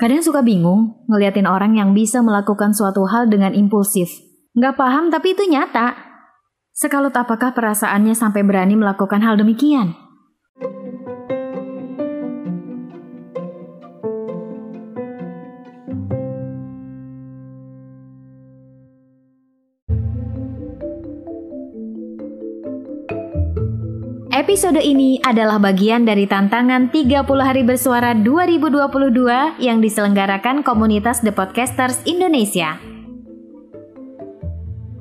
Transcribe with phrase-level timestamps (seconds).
[0.00, 4.08] Kadang suka bingung ngeliatin orang yang bisa melakukan suatu hal dengan impulsif.
[4.56, 5.92] Nggak paham tapi itu nyata.
[6.72, 9.92] Sekalut apakah perasaannya sampai berani melakukan hal demikian?
[24.40, 32.00] Episode ini adalah bagian dari tantangan 30 hari bersuara 2022 yang diselenggarakan komunitas The Podcasters
[32.08, 32.80] Indonesia.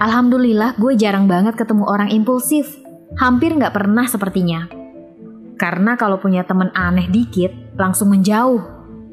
[0.03, 2.83] Alhamdulillah gue jarang banget ketemu orang impulsif.
[3.15, 4.67] Hampir nggak pernah sepertinya.
[5.55, 8.59] Karena kalau punya temen aneh dikit, langsung menjauh.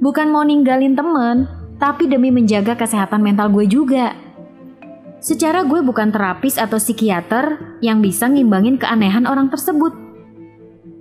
[0.02, 1.47] Bukan mau ninggalin temen,
[1.78, 4.11] tapi demi menjaga kesehatan mental gue juga.
[5.22, 10.05] Secara gue bukan terapis atau psikiater yang bisa ngimbangin keanehan orang tersebut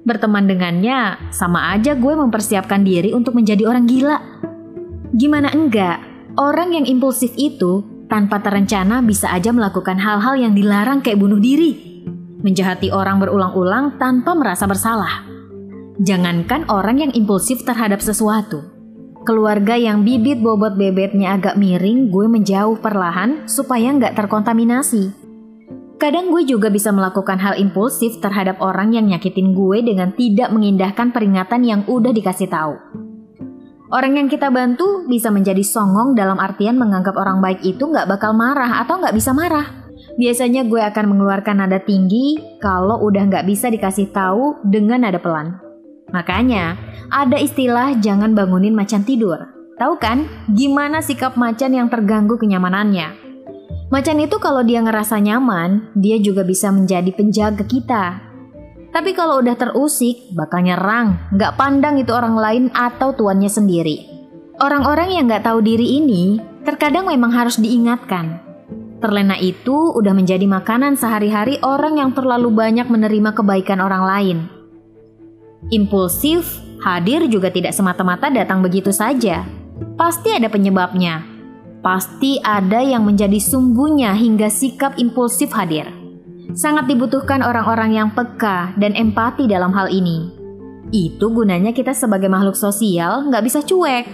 [0.05, 4.21] berteman dengannya sama aja gue mempersiapkan diri untuk menjadi orang gila.
[5.17, 5.97] Gimana enggak,
[6.37, 12.05] orang yang impulsif itu tanpa terencana bisa aja melakukan hal-hal yang dilarang kayak bunuh diri,
[12.45, 15.25] menjahati orang berulang-ulang tanpa merasa bersalah.
[15.97, 18.61] Jangankan orang yang impulsif terhadap sesuatu.
[19.25, 25.24] Keluarga yang bibit bobot bebetnya agak miring, gue menjauh perlahan supaya nggak terkontaminasi.
[25.95, 31.15] Kadang gue juga bisa melakukan hal impulsif terhadap orang yang nyakitin gue dengan tidak mengindahkan
[31.15, 32.75] peringatan yang udah dikasih tahu.
[33.95, 38.35] Orang yang kita bantu bisa menjadi songong dalam artian menganggap orang baik itu nggak bakal
[38.35, 39.87] marah atau nggak bisa marah.
[40.19, 45.63] Biasanya gue akan mengeluarkan nada tinggi kalau udah nggak bisa dikasih tahu dengan nada pelan.
[46.11, 46.75] Makanya,
[47.07, 49.39] ada istilah jangan bangunin macan tidur.
[49.79, 53.24] Tahu kan gimana sikap macan yang terganggu kenyamanannya?
[53.85, 58.17] Macan itu kalau dia ngerasa nyaman, dia juga bisa menjadi penjaga kita.
[58.89, 64.09] Tapi kalau udah terusik, bakal nyerang, nggak pandang itu orang lain atau tuannya sendiri.
[64.57, 68.41] Orang-orang yang nggak tahu diri ini, terkadang memang harus diingatkan.
[69.03, 74.37] Terlena itu udah menjadi makanan sehari-hari orang yang terlalu banyak menerima kebaikan orang lain.
[75.69, 79.45] Impulsif, hadir juga tidak semata-mata datang begitu saja.
[79.99, 81.34] Pasti ada penyebabnya
[81.85, 85.85] pasti ada yang menjadi sumbunya hingga sikap impulsif hadir.
[86.57, 90.33] Sangat dibutuhkan orang-orang yang peka dan empati dalam hal ini.
[90.89, 94.09] Itu gunanya kita sebagai makhluk sosial nggak bisa cuek.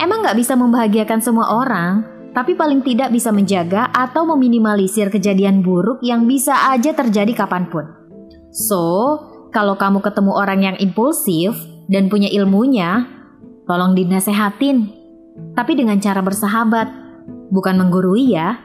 [0.00, 2.00] Emang nggak bisa membahagiakan semua orang,
[2.32, 7.84] tapi paling tidak bisa menjaga atau meminimalisir kejadian buruk yang bisa aja terjadi kapan pun.
[8.56, 9.20] So,
[9.52, 11.56] kalau kamu ketemu orang yang impulsif
[11.92, 13.04] dan punya ilmunya,
[13.68, 14.95] tolong dinasehatin
[15.56, 16.88] tapi dengan cara bersahabat,
[17.48, 18.60] bukan menggurui ya.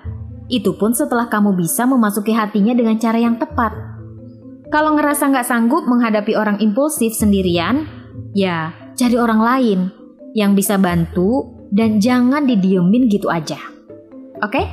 [0.51, 3.71] Itu pun setelah kamu bisa memasuki hatinya dengan cara yang tepat.
[4.71, 7.87] Kalau ngerasa nggak sanggup menghadapi orang impulsif sendirian,
[8.35, 9.79] ya cari orang lain
[10.35, 13.59] yang bisa bantu dan jangan didiemin gitu aja.
[14.43, 14.59] Oke?
[14.59, 14.65] Okay?